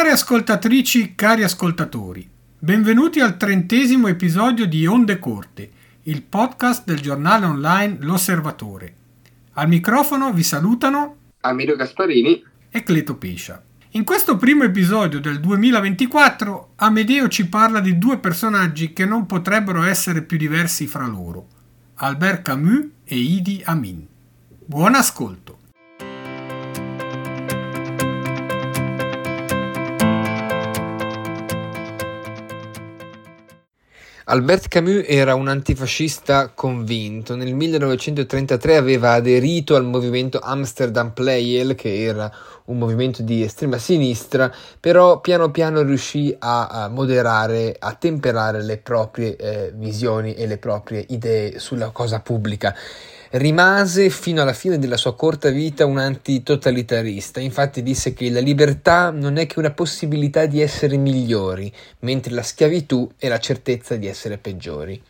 Care 0.00 0.12
ascoltatrici, 0.12 1.14
cari 1.14 1.42
ascoltatori, 1.42 2.26
benvenuti 2.58 3.20
al 3.20 3.36
trentesimo 3.36 4.08
episodio 4.08 4.66
di 4.66 4.86
Onde 4.86 5.18
Corte, 5.18 5.70
il 6.04 6.22
podcast 6.22 6.86
del 6.86 7.00
giornale 7.00 7.44
online 7.44 7.98
L'Osservatore. 8.00 8.94
Al 9.52 9.68
microfono 9.68 10.32
vi 10.32 10.42
salutano 10.42 11.16
Amiro 11.40 11.76
Gasparini 11.76 12.42
e 12.70 12.82
Cleto 12.82 13.16
Pescia. 13.16 13.62
In 13.90 14.04
questo 14.04 14.38
primo 14.38 14.64
episodio 14.64 15.20
del 15.20 15.38
2024 15.38 16.72
Amedeo 16.76 17.28
ci 17.28 17.46
parla 17.46 17.80
di 17.80 17.98
due 17.98 18.16
personaggi 18.16 18.94
che 18.94 19.04
non 19.04 19.26
potrebbero 19.26 19.82
essere 19.82 20.22
più 20.22 20.38
diversi 20.38 20.86
fra 20.86 21.06
loro, 21.06 21.46
Albert 21.96 22.40
Camus 22.40 22.86
e 23.04 23.16
Idi 23.16 23.60
Amin. 23.66 24.06
Buon 24.64 24.94
ascolto! 24.94 25.59
Albert 34.30 34.68
Camus 34.68 35.02
era 35.08 35.34
un 35.34 35.48
antifascista 35.48 36.52
convinto. 36.54 37.34
Nel 37.34 37.52
1933 37.52 38.76
aveva 38.76 39.14
aderito 39.14 39.74
al 39.74 39.84
movimento 39.84 40.38
Amsterdam 40.38 41.10
Playel, 41.10 41.74
che 41.74 42.04
era 42.04 42.32
un 42.66 42.78
movimento 42.78 43.22
di 43.22 43.42
estrema 43.42 43.76
sinistra, 43.76 44.48
però 44.78 45.18
piano 45.18 45.50
piano 45.50 45.82
riuscì 45.82 46.32
a, 46.38 46.88
moderare, 46.92 47.74
a 47.76 47.92
temperare 47.94 48.62
le 48.62 48.76
proprie 48.76 49.34
eh, 49.34 49.72
visioni 49.74 50.34
e 50.34 50.46
le 50.46 50.58
proprie 50.58 51.04
idee 51.08 51.58
sulla 51.58 51.90
cosa 51.90 52.20
pubblica 52.20 52.72
rimase 53.32 54.10
fino 54.10 54.42
alla 54.42 54.52
fine 54.52 54.78
della 54.78 54.96
sua 54.96 55.14
corta 55.14 55.50
vita 55.50 55.86
un 55.86 55.98
antitotalitarista, 55.98 57.38
infatti 57.38 57.82
disse 57.82 58.12
che 58.12 58.28
la 58.30 58.40
libertà 58.40 59.10
non 59.10 59.36
è 59.36 59.46
che 59.46 59.58
una 59.58 59.70
possibilità 59.70 60.46
di 60.46 60.60
essere 60.60 60.96
migliori, 60.96 61.72
mentre 62.00 62.32
la 62.34 62.42
schiavitù 62.42 63.08
è 63.16 63.28
la 63.28 63.38
certezza 63.38 63.94
di 63.96 64.08
essere 64.08 64.38
peggiori. 64.38 65.00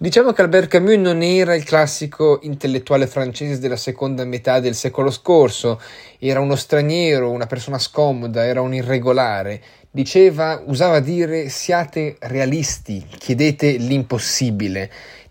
Diciamo 0.00 0.32
che 0.32 0.42
Albert 0.42 0.68
Camus 0.68 0.94
non 0.94 1.22
era 1.22 1.56
il 1.56 1.64
classico 1.64 2.38
intellettuale 2.42 3.08
francese 3.08 3.58
della 3.58 3.76
seconda 3.76 4.24
metà 4.24 4.60
del 4.60 4.76
secolo 4.76 5.10
scorso, 5.10 5.80
era 6.20 6.38
uno 6.38 6.54
straniero, 6.54 7.32
una 7.32 7.46
persona 7.46 7.80
scomoda, 7.80 8.44
era 8.44 8.60
un 8.60 8.74
irregolare. 8.74 9.60
Diceva, 9.90 10.62
usava 10.66 11.00
dire 11.00 11.48
siate 11.48 12.14
realisti, 12.20 13.04
chiedete 13.18 13.72
l'impossibile. 13.72 14.88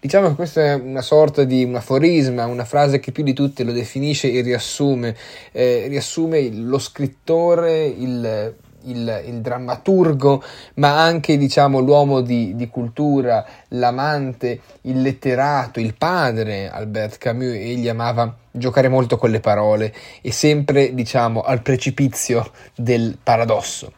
Diciamo 0.08 0.30
che 0.30 0.36
questa 0.36 0.62
è 0.62 0.74
una 0.76 1.02
sorta 1.02 1.44
di 1.44 1.66
un 1.66 1.76
aforisma, 1.76 2.46
una 2.46 2.64
frase 2.64 3.02
che 3.02 3.12
più 3.12 3.24
di 3.24 3.34
tutte 3.34 3.66
lo 3.66 3.74
definisce 3.74 4.32
e 4.32 4.40
riassume, 4.40 5.14
eh, 5.52 5.88
riassume 5.90 6.50
lo 6.50 6.80
scrittore, 6.80 7.84
il, 7.84 8.56
il, 8.86 9.24
il, 9.26 9.42
drammaturgo, 9.42 10.42
ma 10.76 11.04
anche 11.04 11.36
diciamo, 11.36 11.80
l'uomo 11.80 12.22
di, 12.22 12.56
di, 12.56 12.70
cultura, 12.70 13.46
l'amante, 13.72 14.62
il 14.84 15.02
letterato, 15.02 15.82
il 15.82 15.94
padre 15.94 16.70
Albert 16.70 17.18
Camus, 17.18 17.56
egli 17.56 17.90
amava 17.90 18.34
giocare 18.50 18.88
molto 18.88 19.18
con 19.18 19.30
le 19.30 19.42
parole 19.42 19.94
e 20.22 20.32
sempre 20.32 20.94
diciamo, 20.94 21.42
al 21.42 21.62
precipizio 21.62 22.50
del 22.74 23.18
paradosso. 23.22 23.92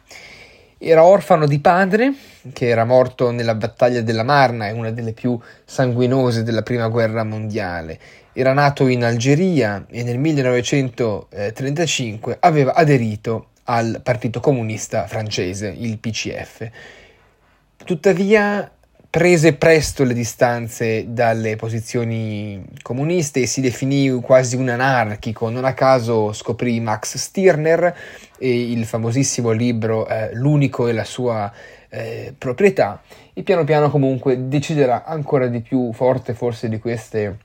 Era 0.82 1.04
orfano 1.04 1.46
di 1.46 1.58
padre, 1.58 2.14
che 2.54 2.68
era 2.68 2.86
morto 2.86 3.30
nella 3.30 3.54
battaglia 3.54 4.00
della 4.00 4.22
Marna, 4.22 4.72
una 4.72 4.90
delle 4.90 5.12
più 5.12 5.38
sanguinose 5.62 6.42
della 6.42 6.62
prima 6.62 6.88
guerra 6.88 7.22
mondiale. 7.22 8.00
Era 8.32 8.54
nato 8.54 8.86
in 8.86 9.04
Algeria 9.04 9.84
e 9.90 10.02
nel 10.02 10.16
1935 10.16 12.38
aveva 12.40 12.72
aderito 12.72 13.48
al 13.64 14.00
Partito 14.02 14.40
Comunista 14.40 15.06
francese, 15.06 15.68
il 15.68 15.98
PCF. 15.98 16.70
Tuttavia 17.84 18.72
prese 19.10 19.54
presto 19.54 20.04
le 20.04 20.14
distanze 20.14 21.06
dalle 21.08 21.56
posizioni 21.56 22.64
comuniste 22.80 23.40
e 23.40 23.46
si 23.46 23.60
definì 23.60 24.08
quasi 24.22 24.54
un 24.54 24.68
anarchico. 24.68 25.50
Non 25.50 25.64
a 25.64 25.74
caso 25.74 26.32
scoprì 26.32 26.78
Max 26.78 27.16
Stirner 27.16 27.96
e 28.38 28.70
il 28.70 28.86
famosissimo 28.86 29.50
libro 29.50 30.06
eh, 30.06 30.30
L'unico 30.34 30.86
e 30.86 30.92
la 30.92 31.02
sua 31.02 31.52
eh, 31.88 32.32
proprietà 32.38 33.02
e 33.34 33.42
piano 33.42 33.64
piano 33.64 33.90
comunque 33.90 34.46
deciderà 34.46 35.04
ancora 35.04 35.48
di 35.48 35.60
più 35.60 35.92
forte 35.92 36.32
forse 36.32 36.68
di 36.68 36.78
queste 36.78 37.38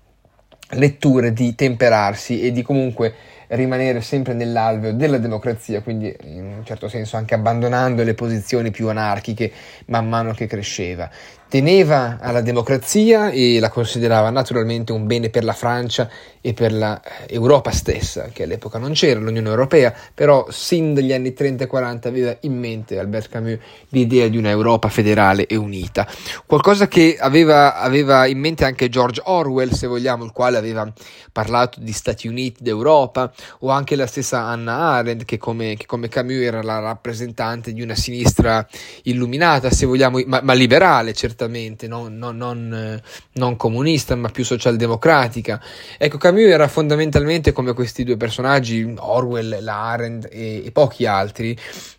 letture 0.70 1.34
di 1.34 1.56
temperarsi 1.56 2.42
e 2.42 2.52
di 2.52 2.62
comunque 2.62 3.14
rimanere 3.50 4.02
sempre 4.02 4.34
nell'alveo 4.34 4.94
della 4.94 5.20
democrazia, 5.20 5.82
quindi 5.82 6.16
in 6.24 6.46
un 6.46 6.66
certo 6.66 6.88
senso 6.88 7.18
anche 7.18 7.36
abbandonando 7.36 8.03
le 8.03 8.16
posizioni 8.16 8.72
più 8.72 8.90
anarchiche 8.90 9.52
man 9.88 10.09
mano 10.09 10.34
che 10.34 10.47
cresceva 10.47 11.09
teneva 11.48 12.18
alla 12.20 12.42
democrazia 12.42 13.30
e 13.30 13.60
la 13.60 13.70
considerava 13.70 14.30
naturalmente 14.30 14.92
un 14.92 15.06
bene 15.06 15.30
per 15.30 15.44
la 15.44 15.54
Francia 15.54 16.10
e 16.42 16.54
per 16.54 16.72
l'Europa 16.72 17.72
stessa, 17.72 18.30
che 18.32 18.44
all'epoca 18.44 18.78
non 18.78 18.94
c'era, 18.94 19.20
l'Unione 19.20 19.50
Europea, 19.50 19.94
però 20.14 20.46
sin 20.50 20.94
dagli 20.94 21.12
anni 21.12 21.34
30 21.34 21.64
e 21.64 21.68
40 21.68 22.08
aveva 22.08 22.38
in 22.42 22.58
mente 22.58 23.00
Albert 23.00 23.30
Camus 23.30 23.58
l'idea 23.90 24.28
di 24.28 24.38
un'Europa 24.38 24.90
federale 24.90 25.48
e 25.48 25.56
unita, 25.56 26.08
qualcosa 26.46 26.88
che 26.88 27.18
aveva, 27.20 27.80
aveva 27.80 28.28
in 28.28 28.40
mente 28.40 28.66
anche 28.66 28.90
George 28.90 29.22
Orwell, 29.26 29.72
se 29.72 29.88
vogliamo, 29.88 30.24
il 30.24 30.32
quale 30.32 30.58
aveva 30.58 30.92
parlato 31.32 31.80
di 31.80 31.92
Stati 31.92 32.28
Uniti 32.28 32.64
d'Europa, 32.64 33.32
o 33.60 33.70
anche 33.70 33.96
la 33.96 34.08
stessa 34.08 34.42
Anna 34.42 34.76
Arendt, 34.76 35.26
che 35.26 35.38
come, 35.38 35.76
che 35.76 35.86
come 35.86 36.10
Camus 36.10 36.42
era 36.42 36.62
la 36.62 36.80
rappresentante 36.80 37.74
di 37.74 37.82
una 37.82 37.96
sinistra 37.96 38.66
illuminata, 39.04 39.72
se 39.72 39.86
vogliamo, 39.86 40.22
ma, 40.26 40.42
ma 40.44 40.54
liberale, 40.54 41.14
certamente 41.14 41.34
certamente, 41.35 41.88
non, 41.88 42.18
non, 42.18 42.38
non, 42.38 43.01
non, 43.34 43.56
comunista, 43.57 44.16
ma 44.16 44.29
più 44.29 44.46
socialdemocratica. 44.46 45.62
Ecco, 45.97 46.18
Camus 46.18 46.46
era 46.46 46.69
fondamentalmente 46.69 47.51
come 47.51 47.73
questi 47.73 48.06
due 48.06 48.16
personaggi, 48.16 48.96
Orwell, 48.97 49.62
la 49.62 49.90
Arendt 49.91 50.29
e, 50.31 50.66
e 50.66 50.72
pochi 50.72 51.06
altri, 51.06 51.56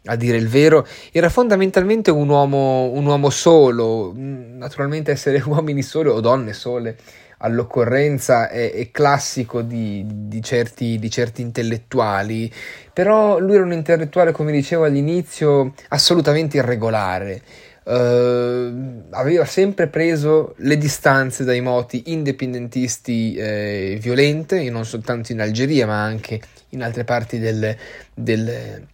a 0.06 0.16
dire 0.16 0.38
il 0.38 0.48
vero, 0.48 0.86
era 1.12 1.28
fondamentalmente 1.28 2.10
un 2.10 2.28
uomo, 2.30 2.90
un 2.90 3.04
uomo 3.04 3.28
solo, 3.28 4.12
naturalmente 4.16 5.12
essere 5.12 5.42
uomini 5.46 5.82
soli 5.82 6.08
o 6.08 6.20
donne 6.20 6.54
sole 6.54 6.96
all'occorrenza 7.38 8.48
è, 8.48 8.72
è 8.72 8.90
classico 8.90 9.60
di, 9.60 10.02
di, 10.06 10.42
certi, 10.42 10.98
di, 10.98 11.10
certi, 11.10 11.42
intellettuali, 11.42 12.50
però 12.94 13.38
lui 13.38 13.56
era 13.56 13.64
un 13.64 13.74
intellettuale, 13.74 14.32
come 14.32 14.52
dicevo 14.52 14.84
all'inizio, 14.84 15.74
assolutamente 15.88 16.56
irregolare. 16.56 17.42
Uh, 17.86 19.04
aveva 19.10 19.44
sempre 19.44 19.86
preso 19.86 20.54
le 20.58 20.76
distanze 20.76 21.44
dai 21.44 21.60
moti 21.60 22.02
indipendentisti 22.06 23.36
eh, 23.36 23.96
violente, 24.00 24.68
non 24.70 24.84
soltanto 24.84 25.30
in 25.30 25.40
Algeria 25.40 25.86
ma 25.86 26.02
anche 26.02 26.40
in 26.70 26.82
altre 26.82 27.04
parti 27.04 27.38
del, 27.38 27.76
del 28.12 28.84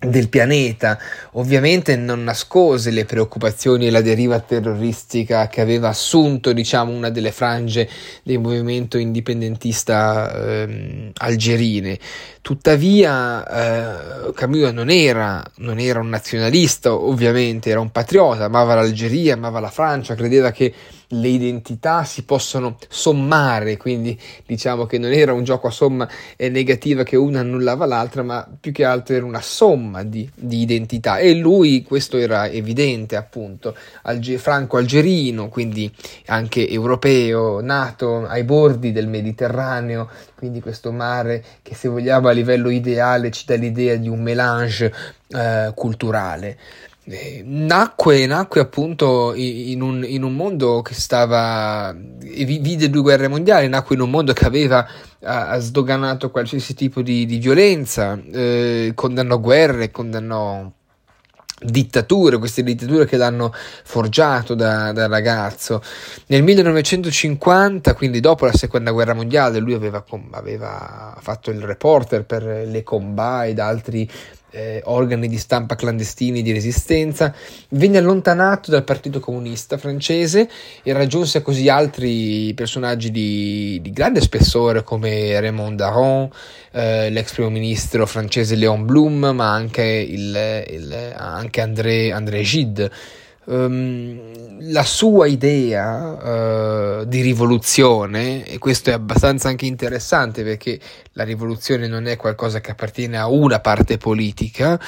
del 0.00 0.30
pianeta. 0.30 0.98
Ovviamente 1.32 1.94
non 1.94 2.24
nascose 2.24 2.90
le 2.90 3.04
preoccupazioni 3.04 3.86
e 3.86 3.90
la 3.90 4.00
deriva 4.00 4.40
terroristica 4.40 5.46
che 5.48 5.60
aveva 5.60 5.88
assunto, 5.88 6.52
diciamo, 6.52 6.90
una 6.90 7.10
delle 7.10 7.32
frange 7.32 7.88
del 8.22 8.38
movimento 8.38 8.96
indipendentista 8.96 10.32
eh, 10.32 11.12
algerine. 11.14 11.98
Tuttavia, 12.40 13.46
eh, 13.46 14.32
Camus 14.32 14.70
non 14.70 14.88
era, 14.88 15.44
non 15.56 15.78
era 15.78 16.00
un 16.00 16.08
nazionalista, 16.08 16.94
ovviamente, 16.94 17.68
era 17.68 17.80
un 17.80 17.90
patriota, 17.90 18.44
amava 18.44 18.74
l'Algeria, 18.74 19.34
amava 19.34 19.60
la 19.60 19.70
Francia, 19.70 20.14
credeva 20.14 20.50
che 20.50 20.72
le 21.12 21.28
identità 21.28 22.04
si 22.04 22.24
possono 22.24 22.76
sommare, 22.88 23.76
quindi 23.76 24.18
diciamo 24.46 24.86
che 24.86 24.98
non 24.98 25.12
era 25.12 25.32
un 25.32 25.42
gioco 25.44 25.66
a 25.66 25.70
somma 25.70 26.08
negativa 26.36 27.02
che 27.02 27.16
una 27.16 27.40
annullava 27.40 27.86
l'altra, 27.86 28.22
ma 28.22 28.46
più 28.60 28.72
che 28.72 28.84
altro 28.84 29.14
era 29.14 29.24
una 29.24 29.40
somma 29.40 30.04
di, 30.04 30.28
di 30.34 30.60
identità 30.60 31.18
e 31.18 31.34
lui 31.34 31.82
questo 31.82 32.16
era 32.16 32.48
evidente 32.48 33.16
appunto, 33.16 33.76
Alge- 34.02 34.38
franco-algerino, 34.38 35.48
quindi 35.48 35.92
anche 36.26 36.68
europeo, 36.68 37.60
nato 37.60 38.26
ai 38.26 38.44
bordi 38.44 38.92
del 38.92 39.08
Mediterraneo, 39.08 40.08
quindi 40.36 40.60
questo 40.60 40.92
mare 40.92 41.44
che 41.62 41.74
se 41.74 41.88
vogliamo 41.88 42.28
a 42.28 42.32
livello 42.32 42.70
ideale 42.70 43.30
ci 43.30 43.44
dà 43.46 43.54
l'idea 43.56 43.96
di 43.96 44.08
un 44.08 44.22
melange 44.22 44.92
eh, 45.28 45.72
culturale. 45.74 46.58
Eh, 47.12 47.42
nacque, 47.44 48.24
nacque 48.26 48.60
appunto 48.60 49.32
in 49.34 49.82
un, 49.82 50.04
in 50.06 50.22
un, 50.22 50.32
mondo 50.32 50.80
che 50.80 50.94
stava, 50.94 51.92
vide 51.92 52.88
due 52.88 53.02
guerre 53.02 53.26
mondiali, 53.26 53.66
nacque 53.66 53.96
in 53.96 54.00
un 54.00 54.10
mondo 54.10 54.32
che 54.32 54.44
aveva 54.44 54.86
ha, 55.22 55.58
sdoganato 55.58 56.30
qualsiasi 56.30 56.72
tipo 56.74 57.02
di, 57.02 57.26
di 57.26 57.38
violenza, 57.38 58.16
eh, 58.32 58.92
condannò 58.94 59.40
guerre, 59.40 59.90
condannò 59.90 60.70
dittature, 61.62 62.38
queste 62.38 62.62
dittature 62.62 63.06
che 63.06 63.16
l'hanno 63.16 63.52
forgiato 63.52 64.54
da, 64.54 64.92
da, 64.92 65.08
ragazzo. 65.08 65.82
Nel 66.26 66.44
1950, 66.44 67.92
quindi 67.94 68.20
dopo 68.20 68.46
la 68.46 68.54
seconda 68.54 68.92
guerra 68.92 69.14
mondiale, 69.14 69.58
lui 69.58 69.74
aveva, 69.74 70.04
aveva 70.30 71.16
fatto 71.20 71.50
il 71.50 71.60
reporter 71.60 72.24
per 72.24 72.44
le 72.66 72.82
Combat 72.82 73.48
ed 73.48 73.58
altri 73.58 74.08
eh, 74.50 74.82
organi 74.84 75.28
di 75.28 75.38
stampa 75.38 75.74
clandestini 75.74 76.42
di 76.42 76.52
resistenza, 76.52 77.34
venne 77.70 77.98
allontanato 77.98 78.70
dal 78.70 78.84
Partito 78.84 79.20
Comunista 79.20 79.78
francese 79.78 80.48
e 80.82 80.92
raggiunse 80.92 81.42
così 81.42 81.68
altri 81.68 82.52
personaggi 82.54 83.10
di, 83.10 83.78
di 83.82 83.90
grande 83.90 84.20
spessore 84.20 84.82
come 84.82 85.38
Raymond 85.40 85.76
Daron, 85.76 86.28
eh, 86.72 87.10
l'ex 87.10 87.32
primo 87.32 87.50
ministro 87.50 88.06
francese 88.06 88.54
Léon 88.54 88.84
Blum, 88.84 89.30
ma 89.34 89.52
anche, 89.52 89.82
il, 89.82 90.64
il, 90.68 91.12
anche 91.16 91.60
André, 91.60 92.12
André 92.12 92.42
Gide. 92.42 92.90
Um, 93.50 94.60
la 94.70 94.84
sua 94.84 95.26
idea 95.26 97.00
uh, 97.00 97.04
di 97.04 97.20
rivoluzione, 97.20 98.44
e 98.46 98.58
questo 98.58 98.90
è 98.90 98.92
abbastanza 98.92 99.48
anche 99.48 99.66
interessante 99.66 100.44
perché 100.44 100.78
la 101.14 101.24
rivoluzione 101.24 101.88
non 101.88 102.06
è 102.06 102.14
qualcosa 102.16 102.60
che 102.60 102.70
appartiene 102.70 103.18
a 103.18 103.26
una 103.26 103.58
parte 103.58 103.98
politica, 103.98 104.78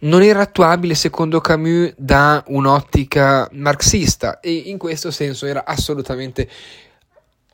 non 0.00 0.22
era 0.22 0.42
attuabile 0.42 0.94
secondo 0.94 1.40
Camus 1.40 1.94
da 1.96 2.44
un'ottica 2.48 3.48
marxista 3.52 4.40
e 4.40 4.52
in 4.52 4.76
questo 4.76 5.10
senso 5.10 5.46
era 5.46 5.64
assolutamente 5.64 6.46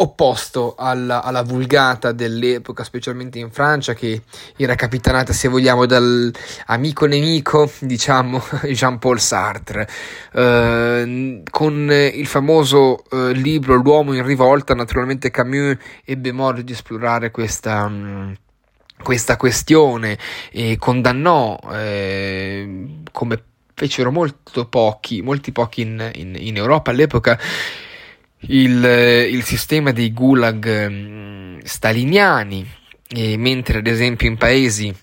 opposto 0.00 0.74
alla, 0.76 1.22
alla, 1.22 1.42
vulgata 1.42 2.12
dell'epoca, 2.12 2.84
specialmente 2.84 3.38
in 3.38 3.50
Francia, 3.50 3.94
che 3.94 4.22
era 4.56 4.74
capitanata, 4.74 5.32
se 5.32 5.48
vogliamo, 5.48 5.86
dal 5.86 6.32
amico 6.66 7.06
nemico, 7.06 7.70
diciamo, 7.80 8.42
Jean-Paul 8.70 9.18
Sartre, 9.18 9.88
eh, 10.32 11.42
con 11.50 11.90
il 11.90 12.26
famoso 12.26 13.04
eh, 13.10 13.32
libro 13.32 13.74
L'uomo 13.74 14.12
in 14.12 14.24
rivolta, 14.24 14.74
naturalmente 14.74 15.30
Camus 15.30 15.76
ebbe 16.04 16.32
modo 16.32 16.62
di 16.62 16.72
esplorare 16.72 17.30
questa... 17.30 17.88
Mh, 17.88 18.36
questa 19.00 19.36
questione 19.36 20.18
e 20.50 20.76
condannò 20.76 21.56
eh, 21.70 23.02
come 23.12 23.42
fecero 23.72 24.10
molto 24.10 24.66
pochi, 24.66 25.22
molti 25.22 25.52
pochi 25.52 25.82
in, 25.82 26.10
in, 26.14 26.34
in 26.36 26.56
Europa 26.56 26.90
all'epoca 26.90 27.38
il, 28.40 28.84
il 29.30 29.42
sistema 29.42 29.92
dei 29.92 30.12
gulag 30.12 30.88
mm, 30.88 31.58
staliniani, 31.64 32.66
e 33.08 33.36
mentre 33.36 33.78
ad 33.78 33.86
esempio 33.86 34.28
in 34.28 34.36
paesi 34.36 34.94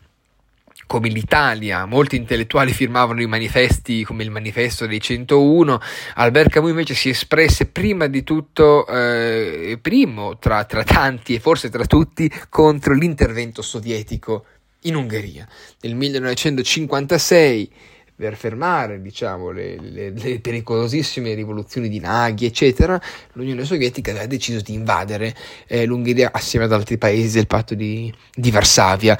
come 0.87 1.09
l'Italia, 1.09 1.85
molti 1.85 2.15
intellettuali 2.15 2.71
firmavano 2.71 3.21
i 3.21 3.25
manifesti 3.25 4.03
come 4.03 4.23
il 4.23 4.29
manifesto 4.29 4.85
dei 4.85 5.01
101, 5.01 5.79
Albert 6.15 6.51
Camus 6.51 6.69
invece 6.69 6.93
si 6.93 7.09
espresse 7.09 7.65
prima 7.65 8.07
di 8.07 8.23
tutto, 8.23 8.85
eh, 8.87 9.79
primo 9.81 10.37
tra, 10.37 10.63
tra 10.65 10.83
tanti 10.83 11.33
e 11.33 11.39
forse 11.39 11.69
tra 11.69 11.85
tutti, 11.85 12.31
contro 12.49 12.93
l'intervento 12.93 13.61
sovietico 13.61 14.45
in 14.81 14.95
Ungheria. 14.95 15.47
Nel 15.81 15.95
1956 15.95 17.71
per 18.15 18.35
fermare 18.35 19.01
diciamo, 19.01 19.51
le, 19.51 19.77
le, 19.79 20.09
le, 20.11 20.39
pericolosissime 20.39 21.33
rivoluzioni 21.33 21.89
di 21.89 21.99
Naghi, 21.99 22.45
eccetera, 22.45 22.99
l'Unione 23.33 23.65
Sovietica 23.65 24.11
aveva 24.11 24.25
deciso 24.25 24.61
di 24.61 24.73
invadere 24.73 25.35
eh, 25.67 25.85
l'Ungheria 25.85 26.31
assieme 26.31 26.65
ad 26.65 26.71
altri 26.71 26.97
paesi 26.97 27.35
del 27.35 27.47
patto 27.47 27.75
di, 27.75 28.13
di 28.33 28.51
Varsavia. 28.51 29.17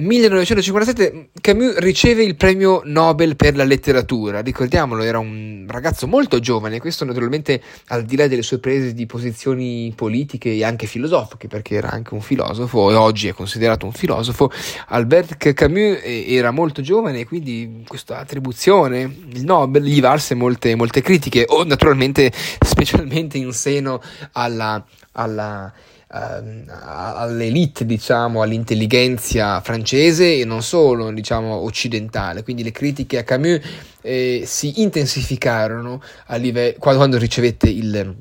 1957 0.00 1.30
Camus 1.40 1.76
riceve 1.78 2.22
il 2.22 2.36
premio 2.36 2.80
Nobel 2.84 3.36
per 3.36 3.54
la 3.54 3.64
letteratura, 3.64 4.40
ricordiamolo, 4.40 5.02
era 5.02 5.18
un 5.18 5.66
ragazzo 5.68 6.06
molto 6.06 6.40
giovane, 6.40 6.80
questo 6.80 7.04
naturalmente 7.04 7.62
al 7.88 8.04
di 8.04 8.16
là 8.16 8.26
delle 8.26 8.42
sue 8.42 8.58
prese 8.58 8.94
di 8.94 9.06
posizioni 9.06 9.92
politiche 9.94 10.52
e 10.52 10.64
anche 10.64 10.86
filosofiche, 10.86 11.48
perché 11.48 11.74
era 11.74 11.90
anche 11.90 12.14
un 12.14 12.20
filosofo 12.20 12.90
e 12.90 12.94
oggi 12.94 13.28
è 13.28 13.32
considerato 13.32 13.84
un 13.86 13.92
filosofo, 13.92 14.50
Albert 14.88 15.36
Camus 15.52 16.00
era 16.02 16.50
molto 16.50 16.82
giovane 16.82 17.20
e 17.20 17.26
quindi 17.26 17.84
questa 17.86 18.18
attribuzione, 18.18 19.00
il 19.32 19.44
Nobel, 19.44 19.82
gli 19.82 20.00
valse 20.00 20.34
molte, 20.34 20.74
molte 20.74 21.02
critiche, 21.02 21.44
o 21.48 21.64
naturalmente 21.64 22.32
specialmente 22.64 23.38
in 23.38 23.52
seno 23.52 24.00
alla, 24.32 24.84
alla 25.12 25.72
Ehm, 26.12 26.64
all'elite, 26.68 27.86
diciamo, 27.86 28.42
all'intelligenza 28.42 29.60
francese 29.60 30.40
e 30.40 30.44
non 30.44 30.62
solo, 30.62 31.12
diciamo, 31.12 31.54
occidentale. 31.54 32.42
Quindi 32.42 32.64
le 32.64 32.72
critiche 32.72 33.18
a 33.18 33.22
Camus 33.22 33.60
eh, 34.02 34.42
si 34.44 34.80
intensificarono 34.82 36.02
live- 36.38 36.76
quando 36.78 37.16
ricevette 37.16 37.68
il, 37.68 38.16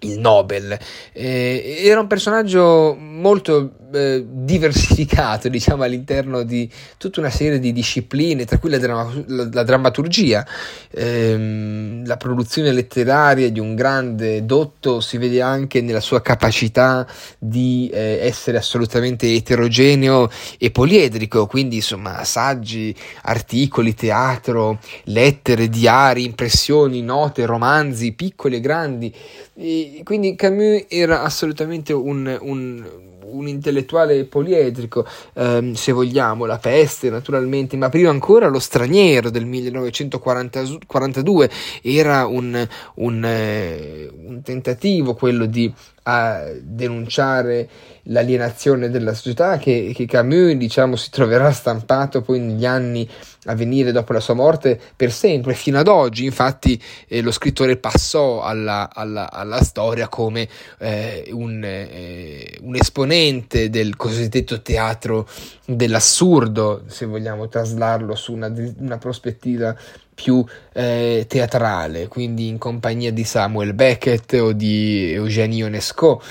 il 0.00 0.18
Nobel. 0.18 0.78
Eh, 1.12 1.82
era 1.84 2.00
un 2.00 2.06
personaggio 2.06 2.96
molto 2.98 3.72
eh, 3.92 4.24
diversificato, 4.26 5.48
diciamo, 5.50 5.82
all'interno 5.82 6.42
di 6.42 6.70
tutta 6.96 7.20
una 7.20 7.30
serie 7.30 7.58
di 7.58 7.72
discipline, 7.72 8.44
tra 8.44 8.58
cui 8.58 8.70
la, 8.70 8.78
dramma- 8.78 9.24
la, 9.26 9.48
la 9.50 9.62
drammaturgia, 9.62 10.46
ehm, 10.90 12.06
la 12.06 12.16
produzione 12.16 12.72
letteraria 12.72 13.50
di 13.50 13.60
un 13.60 13.74
grande 13.74 14.44
dotto 14.44 15.00
si 15.00 15.18
vede 15.18 15.40
anche 15.42 15.80
nella 15.80 16.00
sua 16.00 16.22
capacità 16.22 17.06
di 17.38 17.90
eh, 17.92 18.18
essere 18.22 18.58
assolutamente 18.58 19.32
eterogeneo 19.32 20.30
e 20.58 20.70
poliedrico, 20.70 21.46
quindi 21.46 21.76
insomma 21.76 22.24
saggi, 22.24 22.94
articoli, 23.22 23.94
teatro, 23.94 24.78
lettere, 25.04 25.68
diari, 25.68 26.24
impressioni, 26.24 27.02
note, 27.02 27.46
romanzi, 27.46 28.12
piccoli 28.12 28.56
e 28.56 28.60
grandi. 28.60 29.14
E 29.54 29.89
quindi 30.02 30.34
Camus 30.34 30.86
era 30.88 31.22
assolutamente 31.22 31.92
un, 31.92 32.36
un 32.40 32.84
un 33.30 33.48
intellettuale 33.48 34.24
poliedrico, 34.24 35.06
ehm, 35.34 35.74
se 35.74 35.92
vogliamo, 35.92 36.46
la 36.46 36.58
peste 36.58 37.10
naturalmente, 37.10 37.76
ma 37.76 37.88
prima 37.88 38.10
ancora 38.10 38.48
lo 38.48 38.58
straniero 38.58 39.30
del 39.30 39.46
1942 39.46 41.48
era 41.82 42.26
un, 42.26 42.68
un, 42.94 43.24
eh, 43.24 44.10
un 44.26 44.42
tentativo 44.42 45.14
quello 45.14 45.46
di 45.46 45.72
a 46.02 46.44
denunciare 46.60 47.68
l'alienazione 48.04 48.88
della 48.88 49.12
società 49.12 49.58
che, 49.58 49.92
che, 49.94 50.06
Camus 50.06 50.52
diciamo 50.54 50.96
si 50.96 51.10
troverà 51.10 51.52
stampato 51.52 52.22
poi 52.22 52.40
negli 52.40 52.64
anni 52.64 53.08
a 53.44 53.54
venire 53.54 53.92
dopo 53.92 54.12
la 54.12 54.20
sua 54.20 54.34
morte 54.34 54.80
per 54.96 55.12
sempre 55.12 55.54
fino 55.54 55.78
ad 55.78 55.88
oggi. 55.88 56.24
Infatti 56.24 56.80
eh, 57.08 57.20
lo 57.20 57.30
scrittore 57.30 57.76
passò 57.76 58.42
alla, 58.42 58.90
alla, 58.92 59.30
alla 59.30 59.62
storia 59.62 60.08
come 60.08 60.48
eh, 60.78 61.28
un, 61.32 61.62
eh, 61.62 62.58
un, 62.62 62.74
esponente 62.74 63.70
del 63.70 63.96
cosiddetto 63.96 64.62
teatro 64.62 65.28
dell'assurdo 65.66 66.82
se 66.86 67.06
vogliamo 67.06 67.48
traslarlo 67.48 68.14
su 68.14 68.32
una, 68.32 68.52
una 68.78 68.98
prospettiva 68.98 69.76
più 70.20 70.44
eh, 70.74 71.24
teatrale, 71.26 72.08
quindi 72.08 72.48
in 72.48 72.58
compagnia 72.58 73.10
di 73.10 73.24
Samuel 73.24 73.72
Beckett 73.72 74.34
o 74.34 74.52
di 74.52 75.12
Eugène 75.14 75.54
Ionesco. 75.54 76.22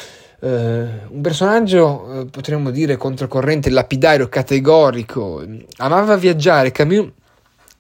Uh, 0.42 0.48
un 0.48 1.20
personaggio, 1.22 1.86
uh, 1.86 2.30
potremmo 2.30 2.70
dire, 2.70 2.96
controcorrente, 2.96 3.70
lapidario, 3.70 4.30
categorico, 4.30 5.44
amava 5.78 6.16
viaggiare. 6.16 6.72
Camus 6.72 7.10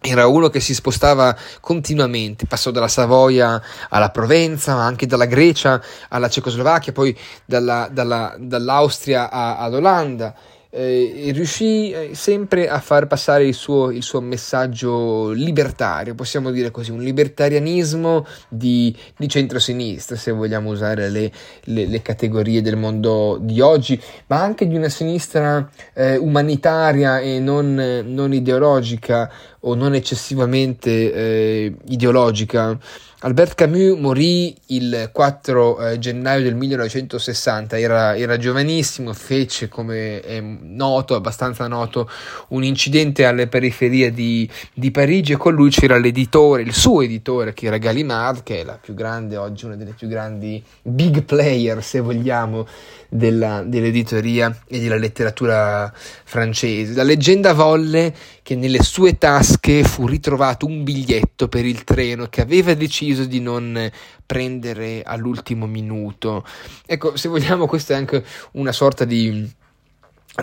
era 0.01 0.27
uno 0.27 0.49
che 0.49 0.59
si 0.59 0.73
spostava 0.73 1.33
continuamente, 1.61 2.47
passò 2.47 2.71
dalla 2.71 2.89
Savoia 2.89 3.61
alla 3.87 4.09
Provenza, 4.09 4.73
ma 4.75 4.85
anche 4.85 5.05
dalla 5.05 5.25
Grecia 5.25 5.81
alla 6.09 6.27
Cecoslovacchia, 6.27 6.91
poi 6.91 7.17
dalla, 7.45 7.87
dalla, 7.89 8.35
dall'Austria 8.37 9.29
a, 9.29 9.57
ad 9.57 9.73
Olanda 9.75 10.35
eh, 10.71 11.31
riuscì 11.33 11.91
eh, 11.91 12.09
sempre 12.13 12.69
a 12.69 12.79
far 12.79 13.07
passare 13.07 13.45
il 13.45 13.55
suo, 13.55 13.89
il 13.89 14.03
suo, 14.03 14.21
messaggio 14.21 15.31
libertario, 15.31 16.13
possiamo 16.13 16.51
dire 16.51 16.69
così, 16.69 16.91
un 16.91 17.01
libertarianismo 17.01 18.25
di, 18.47 18.95
di 19.17 19.27
centro-sinistra, 19.27 20.15
se 20.15 20.31
vogliamo 20.31 20.69
usare 20.69 21.09
le, 21.09 21.31
le, 21.63 21.87
le, 21.87 22.01
categorie 22.03 22.61
del 22.61 22.75
mondo 22.75 23.39
di 23.41 23.61
oggi, 23.61 23.99
ma 24.27 24.41
anche 24.43 24.67
di 24.67 24.75
una 24.75 24.89
sinistra 24.89 25.67
eh, 25.93 26.17
umanitaria 26.17 27.19
e 27.19 27.39
non, 27.39 28.03
non, 28.05 28.33
ideologica 28.33 29.31
o 29.61 29.73
non 29.73 29.95
eccessivamente 29.95 31.13
eh, 31.13 31.75
ideologica. 31.87 32.77
Albert 33.21 33.55
Camus 33.55 33.99
morì 33.99 34.55
il 34.67 35.09
4 35.11 35.79
eh, 35.89 35.99
gennaio 35.99 36.41
del 36.41 36.55
1960, 36.55 37.77
era, 37.77 38.15
era, 38.15 38.37
giovanissimo, 38.37 39.11
fece 39.11 39.67
come 39.67 40.21
è 40.21 40.39
noto, 40.61 41.15
abbastanza 41.15 41.67
noto, 41.67 42.09
un 42.49 42.63
incidente 42.63 43.25
alle 43.25 43.47
periferie 43.47 44.11
di, 44.11 44.49
di, 44.73 44.91
Parigi 44.91 45.33
e 45.33 45.37
con 45.37 45.53
lui 45.53 45.69
c'era 45.69 45.97
l'editore, 45.97 46.61
il 46.61 46.73
suo 46.73 47.01
editore 47.01 47.53
che 47.53 47.67
era 47.67 47.77
Gallimard, 47.77 48.43
che 48.43 48.61
è 48.61 48.63
la 48.63 48.77
più 48.79 48.93
grande 48.93 49.37
oggi, 49.37 49.65
una 49.65 49.75
delle 49.75 49.93
più 49.93 50.07
grandi 50.07 50.63
big 50.81 51.23
player 51.23 51.83
se 51.83 51.99
vogliamo 51.99 52.65
della, 53.09 53.63
dell'editoria 53.63 54.55
e 54.67 54.79
della 54.79 54.97
letteratura 54.97 55.91
francese. 55.93 56.93
La 56.93 57.03
leggenda 57.03 57.53
volle 57.53 58.13
che 58.43 58.55
nelle 58.55 58.81
sue 58.83 59.17
tasche 59.17 59.83
fu 59.83 60.07
ritrovato 60.07 60.65
un 60.65 60.83
biglietto 60.83 61.47
per 61.47 61.65
il 61.65 61.83
treno 61.83 62.27
che 62.27 62.41
aveva 62.41 62.73
deciso 62.73 63.25
di 63.25 63.39
non 63.39 63.91
prendere 64.25 65.01
all'ultimo 65.03 65.65
minuto. 65.65 66.45
Ecco, 66.85 67.17
se 67.17 67.29
vogliamo, 67.29 67.65
questa 67.65 67.93
è 67.93 67.97
anche 67.97 68.23
una 68.51 68.71
sorta 68.71 69.05
di 69.05 69.57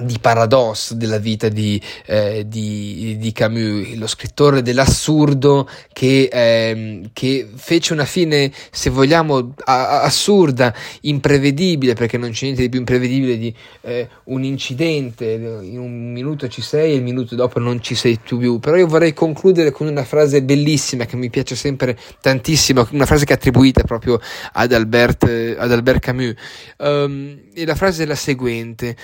di 0.00 0.18
paradosso 0.20 0.94
della 0.94 1.18
vita 1.18 1.48
di, 1.48 1.80
eh, 2.06 2.44
di, 2.46 3.16
di, 3.18 3.32
Camus, 3.32 3.94
lo 3.94 4.06
scrittore 4.06 4.62
dell'assurdo 4.62 5.68
che, 5.92 6.28
eh, 6.30 7.08
che, 7.12 7.48
fece 7.54 7.92
una 7.92 8.04
fine, 8.04 8.52
se 8.70 8.90
vogliamo, 8.90 9.54
a, 9.64 10.02
assurda, 10.02 10.74
imprevedibile, 11.02 11.94
perché 11.94 12.18
non 12.18 12.30
c'è 12.30 12.44
niente 12.44 12.62
di 12.62 12.68
più 12.68 12.80
imprevedibile 12.80 13.38
di 13.38 13.54
eh, 13.82 14.08
un 14.24 14.44
incidente, 14.44 15.32
in 15.32 15.78
un 15.78 16.12
minuto 16.12 16.48
ci 16.48 16.62
sei 16.62 16.92
e 16.92 16.96
il 16.96 17.02
minuto 17.02 17.34
dopo 17.34 17.58
non 17.58 17.80
ci 17.80 17.94
sei 17.94 18.18
più. 18.22 18.58
Però 18.58 18.76
io 18.76 18.86
vorrei 18.86 19.14
concludere 19.14 19.70
con 19.70 19.86
una 19.86 20.04
frase 20.04 20.42
bellissima 20.42 21.04
che 21.04 21.16
mi 21.16 21.30
piace 21.30 21.54
sempre 21.54 21.96
tantissimo, 22.20 22.86
una 22.92 23.06
frase 23.06 23.24
che 23.24 23.32
è 23.32 23.36
attribuita 23.36 23.82
proprio 23.82 24.20
ad 24.52 24.72
Albert, 24.72 25.24
ad 25.58 25.72
Albert 25.72 26.00
Camus. 26.00 26.34
Um, 26.78 27.40
e 27.54 27.64
la 27.64 27.74
frase 27.74 28.02
è 28.02 28.06
la 28.06 28.14
seguente 28.14 28.96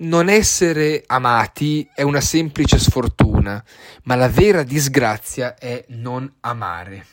non 0.00 0.28
essere 0.28 1.02
amati 1.06 1.86
è 1.94 2.02
una 2.02 2.20
semplice 2.20 2.78
sfortuna, 2.78 3.62
ma 4.04 4.14
la 4.14 4.28
vera 4.28 4.62
disgrazia 4.62 5.56
è 5.56 5.84
non 5.88 6.30
amare. 6.40 7.04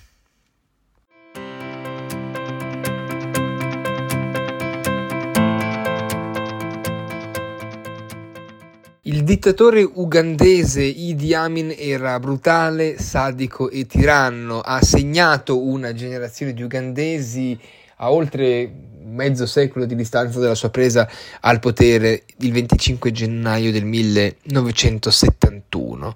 Il 9.01 9.23
dittatore 9.23 9.83
ugandese 9.83 10.83
Idi 10.83 11.33
Amin 11.33 11.73
era 11.77 12.19
brutale, 12.19 12.99
sadico 12.99 13.69
e 13.69 13.85
tiranno, 13.85 14.59
ha 14.59 14.81
segnato 14.81 15.61
una 15.61 15.93
generazione 15.93 16.53
di 16.53 16.61
ugandesi 16.61 17.57
a 17.97 18.11
oltre 18.11 18.71
mezzo 19.03 19.45
secolo 19.45 19.85
di 19.85 19.93
distanza 19.95 20.39
dalla 20.39 20.55
sua 20.55 20.69
presa 20.69 21.07
al 21.41 21.59
potere 21.59 22.23
il 22.39 22.51
25 22.51 23.11
gennaio 23.11 23.71
del 23.71 23.85
1971. 23.85 26.15